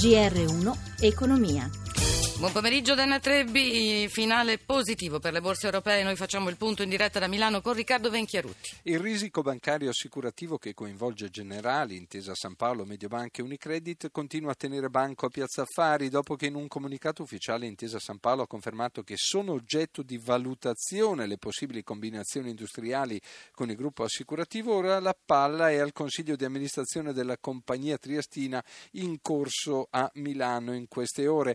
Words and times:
GR1 0.00 0.72
Economia. 1.02 1.79
Buon 2.40 2.52
pomeriggio 2.52 2.94
Dana 2.94 3.20
Trebbi, 3.20 4.08
finale 4.08 4.56
positivo 4.56 5.18
per 5.18 5.34
le 5.34 5.42
borse 5.42 5.66
europee, 5.66 6.02
noi 6.02 6.16
facciamo 6.16 6.48
il 6.48 6.56
punto 6.56 6.82
in 6.82 6.88
diretta 6.88 7.18
da 7.18 7.28
Milano 7.28 7.60
con 7.60 7.74
Riccardo 7.74 8.08
Venchiarutti. 8.08 8.78
Il 8.84 8.98
risico 8.98 9.42
bancario 9.42 9.90
assicurativo 9.90 10.56
che 10.56 10.72
coinvolge 10.72 11.28
Generali, 11.28 11.98
Intesa 11.98 12.34
San 12.34 12.54
Paolo, 12.54 12.86
Mediobanca 12.86 13.42
e 13.42 13.44
Unicredit 13.44 14.10
continua 14.10 14.52
a 14.52 14.54
tenere 14.54 14.88
banco 14.88 15.26
a 15.26 15.28
Piazza 15.28 15.62
Affari 15.62 16.08
dopo 16.08 16.34
che 16.34 16.46
in 16.46 16.54
un 16.54 16.66
comunicato 16.66 17.22
ufficiale 17.22 17.66
Intesa 17.66 17.98
San 17.98 18.16
Paolo 18.16 18.44
ha 18.44 18.46
confermato 18.46 19.02
che 19.02 19.16
sono 19.18 19.52
oggetto 19.52 20.00
di 20.00 20.16
valutazione 20.16 21.26
le 21.26 21.36
possibili 21.36 21.82
combinazioni 21.82 22.48
industriali 22.48 23.20
con 23.52 23.68
il 23.68 23.76
gruppo 23.76 24.02
assicurativo, 24.02 24.74
ora 24.74 24.98
la 24.98 25.14
palla 25.14 25.68
è 25.68 25.76
al 25.76 25.92
Consiglio 25.92 26.36
di 26.36 26.46
amministrazione 26.46 27.12
della 27.12 27.36
compagnia 27.36 27.98
triestina 27.98 28.64
in 28.92 29.18
corso 29.20 29.88
a 29.90 30.10
Milano 30.14 30.72
in 30.72 30.88
queste 30.88 31.26
ore. 31.26 31.54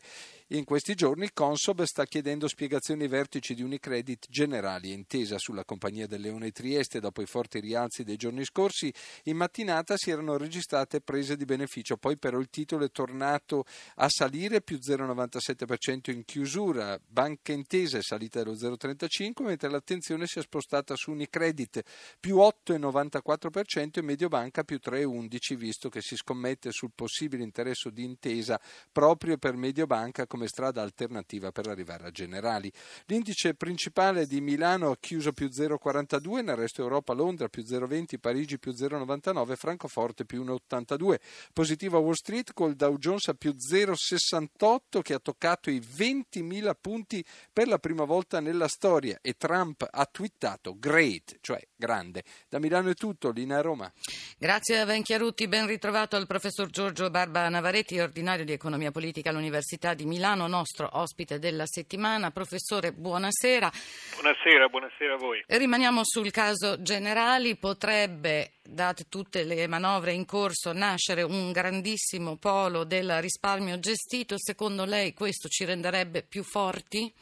In 0.50 0.64
questi 0.64 0.94
giorni 0.94 1.32
Consob 1.34 1.82
sta 1.86 2.06
chiedendo 2.06 2.48
spiegazioni 2.48 3.02
ai 3.02 3.08
vertici 3.08 3.56
di 3.56 3.64
Unicredit 3.64 4.28
generali 4.30 4.92
e 4.92 4.94
intesa 4.94 5.40
sulla 5.40 5.66
compagnia 5.66 6.06
del 6.06 6.22
Leone 6.22 6.52
Trieste 6.52 7.00
dopo 7.00 7.24
i 7.24 7.26
forti 7.26 7.60
rialzi 7.60 8.04
dei 8.04 8.16
giorni 8.16 8.46
scorsi. 8.46 8.94
In 9.24 9.38
mattinata 9.38 9.98
si 9.98 10.12
erano 10.12 10.38
registrate 10.38 11.02
prese 11.02 11.36
di 11.36 11.46
beneficio, 11.46 11.98
poi 11.98 12.20
però 12.20 12.38
il 12.38 12.52
titolo 12.52 12.86
è 12.86 12.92
tornato 12.92 13.66
a 13.96 14.08
salire 14.08 14.62
più 14.62 14.78
0,97% 14.78 16.12
in 16.12 16.24
chiusura. 16.26 17.00
Banca 17.04 17.52
Intesa 17.52 17.98
è 17.98 18.04
salita 18.04 18.44
dello 18.44 18.54
0,35% 18.54 19.44
mentre 19.46 19.72
l'attenzione 19.72 20.28
si 20.28 20.38
è 20.38 20.44
spostata 20.44 20.96
su 20.96 21.10
Unicredit 21.10 21.82
più 22.20 22.38
8,94% 22.38 23.94
e 23.94 24.02
Mediobanca 24.04 24.64
più 24.64 24.80
3,11% 24.80 25.56
visto 25.56 25.90
che 25.90 26.02
si 26.02 26.16
scommette 26.16 26.72
sul 26.72 26.92
possibile 26.94 27.42
interesse 27.42 27.92
di 27.92 28.04
Intesa 28.04 28.62
proprio 28.92 29.38
per 29.38 29.56
Mediobanca 29.56 30.28
come 30.36 30.45
strada 30.48 30.82
alternativa 30.82 31.52
per 31.52 31.68
arrivare 31.68 32.08
a 32.08 32.12
Generali. 32.12 32.72
L'indice 33.06 33.54
principale 33.56 34.26
di 34.28 34.42
Milano 34.42 34.92
ha 34.92 34.98
chiuso 35.00 35.34
più 35.34 35.48
0,42, 35.48 36.44
nel 36.44 36.56
resto 36.56 36.82
Europa 36.82 37.14
Londra 37.14 37.48
più 37.48 37.64
0,20, 37.64 38.20
Parigi 38.20 38.60
più 38.60 38.72
0,99, 38.72 39.56
Francoforte 39.56 40.26
più 40.26 40.44
1,82. 40.44 41.20
Positivo 41.54 41.98
a 41.98 42.02
Wall 42.02 42.14
Street 42.14 42.54
col 42.54 42.76
Dow 42.76 42.98
Jones 42.98 43.28
a 43.28 43.34
più 43.34 43.54
0,68 43.54 45.02
che 45.02 45.14
ha 45.14 45.20
toccato 45.20 45.70
i 45.70 45.80
20.000 45.80 46.72
punti 46.80 47.24
per 47.52 47.68
la 47.68 47.80
prima 47.80 48.04
volta 48.04 48.40
nella 48.40 48.68
storia 48.68 49.20
e 49.22 49.34
Trump 49.38 49.88
ha 49.90 50.06
twittato 50.06 50.78
great, 50.78 51.38
cioè 51.42 51.66
grande. 51.76 52.24
Da 52.50 52.60
Milano 52.60 52.90
è 52.90 52.94
tutto, 52.94 53.32
Lina 53.32 53.62
Roma. 53.62 53.92
Grazie 54.38 54.80
a 54.80 54.86
Venchiarutti, 54.86 55.48
ben 55.48 55.68
ritrovato 55.68 56.16
al 56.16 56.28
professor 56.28 56.70
Giorgio 56.70 57.10
Barba 57.10 57.48
Navaretti, 57.50 58.00
ordinario 58.00 58.46
di 58.46 58.52
economia 58.52 58.92
politica 58.92 59.30
all'Università 59.30 59.94
di 59.94 60.06
Milano. 60.06 60.24
Milano, 60.26 60.48
nostro 60.48 60.90
ospite 60.94 61.38
della 61.38 61.68
settimana. 61.68 62.32
Professore, 62.32 62.92
buonasera. 62.92 63.72
Buonasera, 64.14 64.68
buonasera 64.70 65.14
a 65.14 65.18
voi. 65.18 65.44
Rimaniamo 65.46 66.02
sul 66.04 66.32
caso 66.32 66.82
Generali. 66.82 67.56
Potrebbe, 67.58 68.54
date 68.64 69.06
tutte 69.08 69.44
le 69.44 69.68
manovre 69.68 70.14
in 70.14 70.26
corso, 70.26 70.74
nascere 70.74 71.22
un 71.22 71.52
grandissimo 71.52 72.38
polo 72.38 72.86
del 72.86 73.22
risparmio 73.22 73.78
gestito. 73.78 74.34
Secondo 74.40 74.84
lei 74.84 75.14
questo 75.14 75.48
ci 75.48 75.64
renderebbe 75.64 76.24
più 76.24 76.42
forti? 76.42 77.14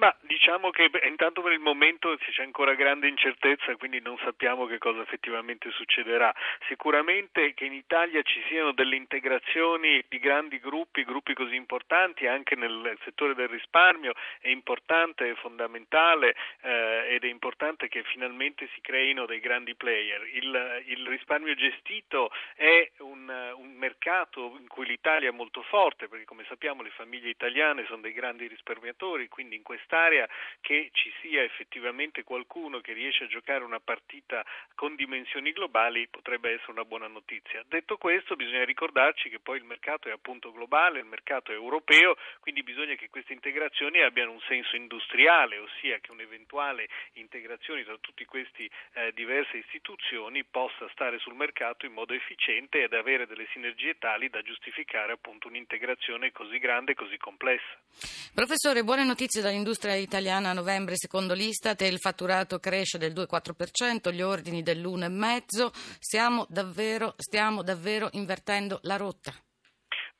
Ma 0.00 0.16
diciamo 0.22 0.70
che 0.70 0.90
intanto 1.04 1.42
per 1.42 1.52
il 1.52 1.58
momento 1.58 2.16
c'è 2.16 2.42
ancora 2.42 2.72
grande 2.72 3.06
incertezza, 3.06 3.76
quindi 3.76 4.00
non 4.00 4.16
sappiamo 4.24 4.64
che 4.64 4.78
cosa 4.78 5.02
effettivamente 5.02 5.70
succederà. 5.72 6.34
Sicuramente 6.68 7.52
che 7.52 7.66
in 7.66 7.74
Italia 7.74 8.22
ci 8.22 8.42
siano 8.48 8.72
delle 8.72 8.96
integrazioni 8.96 10.02
di 10.08 10.18
grandi 10.18 10.58
gruppi, 10.58 11.04
gruppi 11.04 11.34
così 11.34 11.54
importanti 11.54 12.26
anche 12.26 12.56
nel 12.56 12.96
settore 13.04 13.34
del 13.34 13.48
risparmio 13.48 14.14
è 14.40 14.48
importante, 14.48 15.28
è 15.28 15.34
fondamentale 15.34 16.34
eh, 16.62 17.08
ed 17.10 17.24
è 17.24 17.28
importante 17.28 17.88
che 17.88 18.02
finalmente 18.04 18.70
si 18.72 18.80
creino 18.80 19.26
dei 19.26 19.38
grandi 19.38 19.74
player. 19.74 20.26
Il, 20.32 20.82
il 20.86 21.06
risparmio 21.08 21.52
gestito 21.54 22.32
è 22.54 22.90
un, 23.00 23.28
un 23.54 23.72
mercato 23.74 24.56
in 24.58 24.66
cui 24.66 24.86
l'Italia 24.86 25.28
è 25.28 25.32
molto 25.32 25.60
forte 25.60 26.08
perché 26.08 26.24
come 26.24 26.46
sappiamo 26.48 26.80
le 26.80 26.90
famiglie 26.96 27.28
italiane 27.28 27.84
sono 27.84 28.00
dei 28.00 28.14
grandi 28.14 28.46
risparmiatori, 28.46 29.28
quindi 29.28 29.56
in 29.56 29.62
questa 29.62 29.88
quest'area 29.90 30.28
che 30.60 30.90
ci 30.92 31.12
sia 31.20 31.42
effettivamente 31.42 32.22
qualcuno 32.22 32.80
che 32.80 32.92
riesce 32.92 33.24
a 33.24 33.26
giocare 33.26 33.64
una 33.64 33.80
partita 33.80 34.44
con 34.74 34.94
dimensioni 34.94 35.52
globali 35.52 36.06
potrebbe 36.08 36.52
essere 36.52 36.72
una 36.72 36.84
buona 36.84 37.08
notizia. 37.08 37.64
Detto 37.66 37.96
questo 37.96 38.36
bisogna 38.36 38.64
ricordarci 38.64 39.28
che 39.28 39.40
poi 39.40 39.58
il 39.58 39.64
mercato 39.64 40.08
è 40.08 40.12
appunto 40.12 40.52
globale, 40.52 41.00
il 41.00 41.06
mercato 41.06 41.50
è 41.50 41.54
europeo, 41.54 42.16
quindi 42.38 42.62
bisogna 42.62 42.94
che 42.94 43.10
queste 43.10 43.32
integrazioni 43.32 44.00
abbiano 44.02 44.32
un 44.32 44.40
senso 44.46 44.76
industriale, 44.76 45.58
ossia 45.58 45.98
che 45.98 46.12
un'eventuale 46.12 46.88
integrazione 47.14 47.84
tra 47.84 47.96
tutte 47.98 48.24
queste 48.26 48.68
eh, 48.92 49.12
diverse 49.12 49.56
istituzioni 49.56 50.44
possa 50.44 50.88
stare 50.92 51.18
sul 51.18 51.34
mercato 51.34 51.86
in 51.86 51.92
modo 51.92 52.14
efficiente 52.14 52.82
ed 52.82 52.92
avere 52.92 53.26
delle 53.26 53.48
sinergie 53.52 53.98
tali 53.98 54.28
da 54.28 54.42
giustificare 54.42 55.12
appunto 55.12 55.48
un'integrazione 55.48 56.30
così 56.30 56.58
grande 56.58 56.92
e 56.92 56.94
così 56.94 57.16
complessa. 57.16 57.78
Professore, 58.34 58.84
buone 58.84 59.04
notizie 59.04 59.42
dall'industria 59.42 59.69
L'industria 59.70 60.02
italiana 60.02 60.50
a 60.50 60.52
novembre, 60.52 60.96
secondo 60.96 61.32
l'Istat, 61.32 61.82
il 61.82 62.00
fatturato 62.00 62.58
cresce 62.58 62.98
del 62.98 63.12
2,4%, 63.12 64.12
gli 64.12 64.20
ordini 64.20 64.64
dell'1,5%. 64.64 65.70
Stiamo 66.00 66.44
davvero, 66.48 67.14
stiamo 67.16 67.62
davvero 67.62 68.08
invertendo 68.14 68.80
la 68.82 68.96
rotta. 68.96 69.32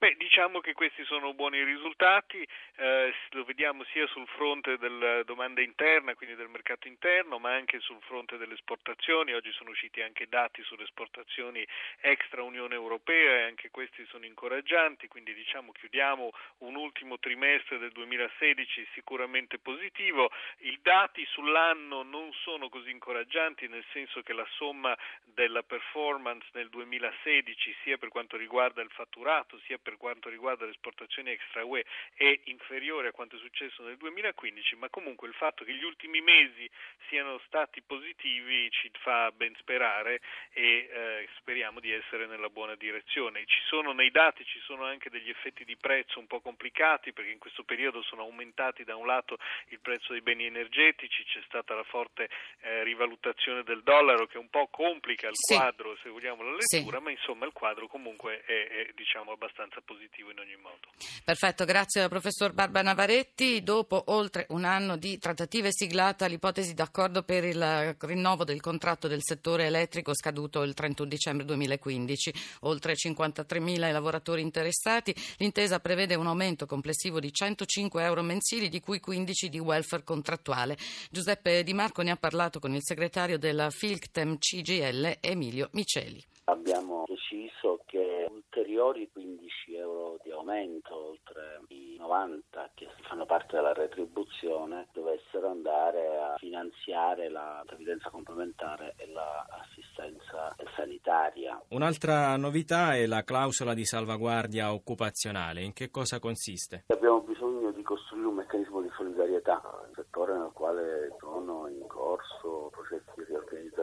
Beh, 0.00 0.14
diciamo 0.16 0.60
che 0.60 0.72
questi 0.72 1.04
sono 1.04 1.34
buoni 1.34 1.62
risultati, 1.62 2.42
eh, 2.76 3.14
lo 3.32 3.44
vediamo 3.44 3.84
sia 3.92 4.06
sul 4.06 4.26
fronte 4.28 4.78
della 4.78 5.22
domanda 5.24 5.60
interna, 5.60 6.14
quindi 6.14 6.36
del 6.36 6.48
mercato 6.48 6.88
interno, 6.88 7.38
ma 7.38 7.52
anche 7.52 7.80
sul 7.80 8.00
fronte 8.06 8.38
delle 8.38 8.54
esportazioni. 8.54 9.34
Oggi 9.34 9.52
sono 9.52 9.68
usciti 9.68 10.00
anche 10.00 10.26
dati 10.26 10.62
sulle 10.62 10.84
esportazioni 10.84 11.62
extra 12.00 12.42
Unione 12.42 12.76
Europea 12.76 13.40
e 13.40 13.42
anche 13.42 13.68
questi 13.70 14.02
sono 14.06 14.24
incoraggianti, 14.24 15.06
quindi 15.06 15.34
diciamo 15.34 15.70
chiudiamo 15.70 16.30
un 16.60 16.76
ultimo 16.76 17.18
trimestre 17.18 17.76
del 17.76 17.92
2016 17.92 18.88
sicuramente 18.94 19.58
positivo. 19.58 20.30
I 20.60 20.78
dati 20.80 21.26
sull'anno 21.26 22.04
non 22.04 22.32
sono 22.40 22.70
così 22.70 22.90
incoraggianti, 22.90 23.68
nel 23.68 23.84
senso 23.92 24.22
che 24.22 24.32
la 24.32 24.46
somma 24.52 24.96
della 25.24 25.62
performance 25.62 26.48
nel 26.52 26.70
2016 26.70 27.76
sia 27.82 27.98
per 27.98 28.08
quanto 28.08 28.38
riguarda 28.38 28.80
il 28.80 28.90
fatturato 28.90 29.60
sia 29.66 29.76
per 29.76 29.88
per 29.90 29.98
quanto 29.98 30.28
riguarda 30.28 30.64
le 30.66 30.70
esportazioni 30.70 31.30
extra 31.30 31.64
UE 31.64 31.84
è 32.14 32.38
inferiore 32.44 33.08
a 33.08 33.12
quanto 33.12 33.34
è 33.34 33.38
successo 33.40 33.82
nel 33.82 33.96
2015, 33.96 34.76
ma 34.76 34.88
comunque 34.88 35.26
il 35.26 35.34
fatto 35.34 35.64
che 35.64 35.74
gli 35.74 35.82
ultimi 35.82 36.20
mesi 36.20 36.70
siano 37.08 37.40
stati 37.46 37.82
positivi 37.82 38.70
ci 38.70 38.88
fa 39.00 39.32
ben 39.32 39.52
sperare 39.58 40.20
e 40.52 40.88
eh, 40.92 41.28
speriamo 41.38 41.80
di 41.80 41.90
essere 41.90 42.26
nella 42.26 42.48
buona 42.50 42.76
direzione. 42.76 43.44
Ci 43.46 43.60
sono 43.66 43.92
nei 43.92 44.12
dati 44.12 44.44
ci 44.44 44.60
sono 44.60 44.84
anche 44.84 45.10
degli 45.10 45.28
effetti 45.28 45.64
di 45.64 45.76
prezzo 45.76 46.20
un 46.20 46.28
po' 46.28 46.40
complicati 46.40 47.12
perché 47.12 47.32
in 47.32 47.38
questo 47.38 47.64
periodo 47.64 48.00
sono 48.02 48.22
aumentati 48.22 48.84
da 48.84 48.94
un 48.94 49.06
lato 49.06 49.38
il 49.68 49.80
prezzo 49.80 50.12
dei 50.12 50.22
beni 50.22 50.44
energetici, 50.44 51.24
c'è 51.24 51.42
stata 51.46 51.74
la 51.74 51.82
forte 51.82 52.28
eh, 52.60 52.84
rivalutazione 52.84 53.64
del 53.64 53.82
dollaro 53.82 54.26
che 54.26 54.38
un 54.38 54.50
po' 54.50 54.68
complica 54.68 55.26
il 55.26 55.34
sì. 55.34 55.56
quadro, 55.56 55.96
se 56.00 56.08
vogliamo 56.10 56.44
la 56.44 56.56
lettura, 56.56 56.98
sì. 56.98 57.02
ma 57.02 57.10
insomma 57.10 57.46
il 57.46 57.52
quadro 57.52 57.88
comunque 57.88 58.44
è, 58.44 58.68
è 58.68 58.90
diciamo 58.94 59.32
abbastanza 59.32 59.79
abbastanza 59.80 59.82
positivo 59.84 60.30
in 60.30 60.38
ogni 60.38 60.56
modo. 60.56 60.78
Perfetto, 61.24 61.64
grazie 61.64 62.02
al 62.02 62.08
professor 62.08 62.52
Barba 62.52 62.82
Navaretti. 62.82 63.62
Dopo 63.62 64.04
oltre 64.06 64.46
un 64.50 64.64
anno 64.64 64.96
di 64.96 65.18
trattative 65.18 65.70
siglata 65.72 66.26
l'ipotesi 66.26 66.74
d'accordo 66.74 67.22
per 67.22 67.44
il 67.44 67.96
rinnovo 67.98 68.44
del 68.44 68.60
contratto 68.60 69.08
del 69.08 69.22
settore 69.22 69.66
elettrico 69.66 70.14
scaduto 70.14 70.62
il 70.62 70.74
31 70.74 71.08
dicembre 71.08 71.44
2015. 71.44 72.34
Oltre 72.60 72.94
53.000 72.94 73.88
i 73.88 73.92
lavoratori 73.92 74.42
interessati. 74.42 75.14
L'intesa 75.38 75.80
prevede 75.80 76.14
un 76.14 76.26
aumento 76.26 76.66
complessivo 76.66 77.20
di 77.20 77.32
105 77.32 78.02
euro 78.02 78.22
mensili, 78.22 78.68
di 78.68 78.80
cui 78.80 79.00
15 79.00 79.48
di 79.48 79.58
welfare 79.58 80.04
contrattuale. 80.04 80.76
Giuseppe 81.10 81.62
Di 81.62 81.74
Marco 81.74 82.02
ne 82.02 82.10
ha 82.10 82.16
parlato 82.16 82.60
con 82.60 82.74
il 82.74 82.82
segretario 82.82 83.38
della 83.38 83.70
Filctem 83.70 84.38
CGL, 84.38 85.18
Emilio 85.20 85.68
Miceli. 85.72 86.24
Abbiamo 86.50 87.04
deciso 87.06 87.82
che 87.86 88.26
ulteriori 88.28 89.08
15 89.12 89.76
euro 89.76 90.18
di 90.22 90.32
aumento, 90.32 91.10
oltre 91.10 91.60
i 91.68 91.94
90 91.96 92.70
che 92.74 92.88
fanno 93.08 93.24
parte 93.24 93.54
della 93.54 93.72
retribuzione, 93.72 94.88
dovessero 94.92 95.48
andare 95.48 96.18
a 96.18 96.34
finanziare 96.38 97.28
la 97.28 97.62
previdenza 97.64 98.10
complementare 98.10 98.94
e 98.96 99.06
l'assistenza 99.06 100.56
sanitaria. 100.74 101.62
Un'altra 101.68 102.36
novità 102.36 102.96
è 102.96 103.06
la 103.06 103.22
clausola 103.22 103.72
di 103.72 103.84
salvaguardia 103.84 104.72
occupazionale. 104.72 105.62
In 105.62 105.72
che 105.72 105.90
cosa 105.90 106.18
consiste? 106.18 106.84
Abbiamo 106.88 107.20
bisogno 107.20 107.70
di 107.70 107.82
costruire 107.82 108.26
un 108.26 108.34
meccanismo 108.34 108.80
di 108.80 108.90
solidarietà, 108.96 109.62
un 109.86 109.94
settore 109.94 110.36
nel 110.36 110.50
quale 110.52 111.14
sono 111.20 111.68
in 111.68 111.86
corso 111.86 112.70
progetti 112.72 113.24
di 113.24 113.34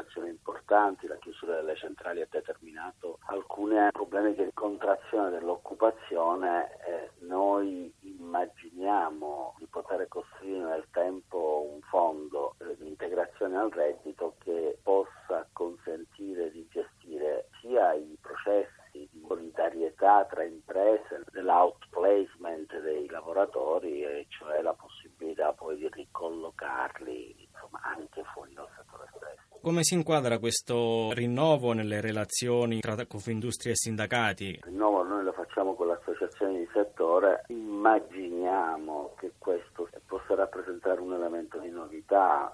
riorganizzazione 0.07 0.29
importanti, 0.29 1.07
la 1.07 1.17
chiusura 1.17 1.55
delle 1.55 1.75
centrali 1.75 2.21
ha 2.21 2.27
determinato 2.29 3.19
alcuni 3.27 3.75
problemi 3.91 4.33
di 4.33 4.49
contrazione 4.53 5.29
dell'occupazione, 5.29 6.77
eh, 6.85 7.11
noi 7.19 7.93
immaginiamo 8.01 9.55
di 9.59 9.67
poter 9.67 10.07
costruire 10.07 10.65
nel 10.65 10.87
tempo 10.91 11.69
un 11.71 11.81
fondo 11.81 12.55
di 12.77 12.87
integrazione 12.87 13.57
al 13.57 13.69
reddito 13.69 14.35
che 14.39 14.79
possa 14.81 15.47
consentire 15.51 16.51
di 16.51 16.67
gestire 16.69 17.49
sia 17.61 17.93
i 17.93 18.17
processi 18.21 18.75
di 18.91 19.25
solidarietà 19.27 20.25
tra 20.25 20.43
imprese, 20.43 21.23
dell'outplacement 21.31 22.79
dei 22.79 23.07
lavoratori, 23.09 24.25
cioè 24.29 24.61
la 24.61 24.73
possibilità 24.73 25.53
poi 25.53 25.77
di 25.77 25.89
ricollocarli 25.91 27.35
insomma, 27.37 27.81
anche 27.83 28.23
fuori 28.33 28.53
dal 28.53 28.67
settore 28.75 29.07
stesso. 29.15 29.56
Come 29.67 29.83
si 29.83 29.95
inquadra 29.95 30.39
questo 30.39 31.11
rinnovo 31.11 31.73
nelle 31.73 31.99
relazioni 31.99 32.79
tra 32.79 32.95
Confindustria 33.05 33.73
e 33.73 33.75
sindacati? 33.75 34.45
Il 34.45 34.63
rinnovo 34.63 35.03
noi 35.03 35.25
lo 35.25 35.33
facciamo 35.33 35.75
con 35.75 35.87
le 35.87 35.99
associazioni 35.99 36.59
di 36.59 36.67
settore, 36.71 37.43
immaginiamo 37.49 39.15
che 39.19 39.33
questo 39.37 39.89
possa 40.05 40.35
rappresentare 40.35 41.01
un 41.01 41.11
elemento 41.11 41.59
di 41.59 41.69
novità. 41.69 42.53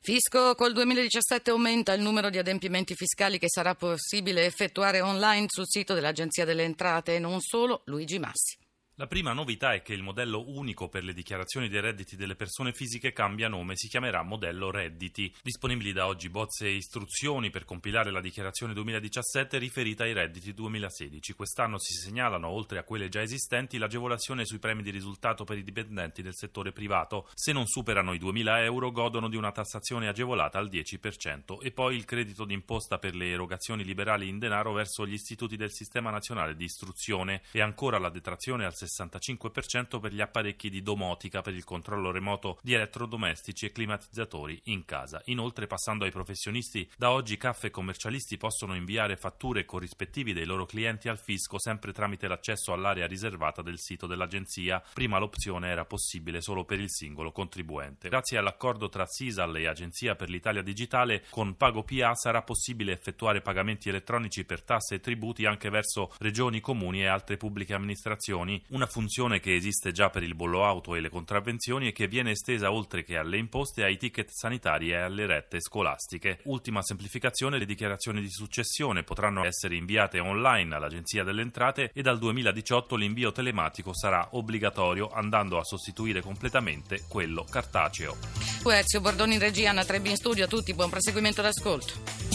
Fisco 0.00 0.54
col 0.54 0.72
2017 0.72 1.50
aumenta 1.50 1.92
il 1.92 2.00
numero 2.00 2.30
di 2.30 2.38
adempimenti 2.38 2.94
fiscali 2.94 3.36
che 3.36 3.50
sarà 3.50 3.74
possibile 3.74 4.46
effettuare 4.46 5.02
online 5.02 5.48
sul 5.48 5.66
sito 5.66 5.92
dell'Agenzia 5.92 6.46
delle 6.46 6.62
Entrate 6.62 7.16
e 7.16 7.18
non 7.18 7.40
solo 7.40 7.82
Luigi 7.84 8.18
Massi. 8.18 8.56
La 9.00 9.06
prima 9.06 9.32
novità 9.32 9.74
è 9.74 9.82
che 9.82 9.92
il 9.92 10.02
modello 10.02 10.42
unico 10.50 10.88
per 10.88 11.04
le 11.04 11.12
dichiarazioni 11.12 11.68
dei 11.68 11.80
redditi 11.80 12.16
delle 12.16 12.34
persone 12.34 12.72
fisiche 12.72 13.12
cambia 13.12 13.46
nome, 13.46 13.76
si 13.76 13.86
chiamerà 13.86 14.24
modello 14.24 14.72
redditi. 14.72 15.32
Disponibili 15.40 15.92
da 15.92 16.08
oggi 16.08 16.28
bozze 16.28 16.66
e 16.66 16.74
istruzioni 16.74 17.48
per 17.48 17.64
compilare 17.64 18.10
la 18.10 18.20
dichiarazione 18.20 18.74
2017 18.74 19.56
riferita 19.58 20.02
ai 20.02 20.14
redditi 20.14 20.52
2016. 20.52 21.32
Quest'anno 21.34 21.78
si 21.78 21.92
segnalano, 21.94 22.48
oltre 22.48 22.80
a 22.80 22.82
quelle 22.82 23.08
già 23.08 23.22
esistenti, 23.22 23.78
l'agevolazione 23.78 24.44
sui 24.44 24.58
premi 24.58 24.82
di 24.82 24.90
risultato 24.90 25.44
per 25.44 25.58
i 25.58 25.62
dipendenti 25.62 26.20
del 26.20 26.34
settore 26.34 26.72
privato. 26.72 27.28
Se 27.34 27.52
non 27.52 27.68
superano 27.68 28.14
i 28.14 28.18
2.000 28.18 28.64
euro 28.64 28.90
godono 28.90 29.28
di 29.28 29.36
una 29.36 29.52
tassazione 29.52 30.08
agevolata 30.08 30.58
al 30.58 30.68
10% 30.68 31.62
e 31.62 31.70
poi 31.70 31.94
il 31.94 32.04
credito 32.04 32.44
d'imposta 32.44 32.98
per 32.98 33.14
le 33.14 33.30
erogazioni 33.30 33.84
liberali 33.84 34.26
in 34.26 34.40
denaro 34.40 34.72
verso 34.72 35.06
gli 35.06 35.12
istituti 35.12 35.54
del 35.54 35.70
Sistema 35.70 36.10
Nazionale 36.10 36.56
di 36.56 36.64
Istruzione 36.64 37.42
e 37.52 37.60
ancora 37.60 38.00
la 38.00 38.10
detrazione 38.10 38.64
al 38.64 38.72
60% 38.74 38.86
65% 38.88 40.00
per 40.00 40.12
gli 40.12 40.20
apparecchi 40.20 40.70
di 40.70 40.82
domotica 40.82 41.40
per 41.40 41.54
il 41.54 41.64
controllo 41.64 42.10
remoto 42.10 42.58
di 42.62 42.74
elettrodomestici 42.74 43.66
e 43.66 43.72
climatizzatori 43.72 44.60
in 44.64 44.84
casa. 44.84 45.20
Inoltre, 45.26 45.66
passando 45.66 46.04
ai 46.04 46.10
professionisti, 46.10 46.88
da 46.96 47.10
oggi 47.10 47.36
caffè 47.36 47.70
commercialisti 47.70 48.36
possono 48.36 48.74
inviare 48.74 49.16
fatture 49.16 49.64
corrispettivi 49.64 50.32
dei 50.32 50.44
loro 50.44 50.66
clienti 50.66 51.08
al 51.08 51.18
fisco 51.18 51.58
sempre 51.58 51.92
tramite 51.92 52.28
l'accesso 52.28 52.72
all'area 52.72 53.06
riservata 53.06 53.62
del 53.62 53.78
sito 53.78 54.06
dell'agenzia. 54.06 54.82
Prima 54.92 55.18
l'opzione 55.18 55.68
era 55.68 55.84
possibile 55.84 56.40
solo 56.40 56.64
per 56.64 56.80
il 56.80 56.90
singolo 56.90 57.32
contribuente. 57.32 58.08
Grazie 58.08 58.38
all'accordo 58.38 58.88
tra 58.88 59.06
Sisal 59.06 59.56
e 59.56 59.66
Agenzia 59.66 60.14
per 60.14 60.28
l'Italia 60.30 60.62
Digitale, 60.62 61.24
con 61.30 61.56
Pago 61.56 61.82
PA 61.82 62.14
sarà 62.14 62.42
possibile 62.42 62.92
effettuare 62.92 63.40
pagamenti 63.40 63.88
elettronici 63.88 64.44
per 64.44 64.62
tasse 64.62 64.96
e 64.96 65.00
tributi 65.00 65.46
anche 65.46 65.70
verso 65.70 66.12
regioni, 66.18 66.60
comuni 66.60 67.02
e 67.02 67.06
altre 67.06 67.36
pubbliche 67.36 67.74
amministrazioni, 67.74 68.62
una 68.78 68.86
funzione 68.86 69.40
che 69.40 69.56
esiste 69.56 69.90
già 69.90 70.08
per 70.08 70.22
il 70.22 70.36
bollo 70.36 70.64
auto 70.64 70.94
e 70.94 71.00
le 71.00 71.10
contravvenzioni 71.10 71.88
e 71.88 71.92
che 71.92 72.06
viene 72.06 72.30
estesa 72.30 72.70
oltre 72.70 73.02
che 73.02 73.16
alle 73.16 73.36
imposte 73.36 73.82
ai 73.82 73.96
ticket 73.96 74.30
sanitari 74.30 74.90
e 74.90 74.94
alle 74.94 75.26
rette 75.26 75.60
scolastiche. 75.60 76.38
Ultima 76.44 76.80
semplificazione, 76.80 77.58
le 77.58 77.66
dichiarazioni 77.66 78.20
di 78.20 78.30
successione 78.30 79.02
potranno 79.02 79.44
essere 79.44 79.74
inviate 79.74 80.20
online 80.20 80.76
all'Agenzia 80.76 81.24
delle 81.24 81.42
Entrate 81.42 81.90
e 81.92 82.02
dal 82.02 82.18
2018 82.18 82.94
l'invio 82.94 83.32
telematico 83.32 83.92
sarà 83.92 84.28
obbligatorio 84.32 85.10
andando 85.10 85.58
a 85.58 85.64
sostituire 85.64 86.20
completamente 86.20 87.02
quello 87.08 87.44
cartaceo. 87.50 88.16
Ezio 88.64 89.00
Bordoni 89.00 89.34
in 89.34 89.40
regia, 89.40 89.70
Anna 89.70 89.84
Trebbi 89.84 90.10
in 90.10 90.16
studio, 90.16 90.44
a 90.44 90.48
tutti 90.48 90.72
buon 90.72 90.90
proseguimento 90.90 91.42
d'ascolto. 91.42 92.27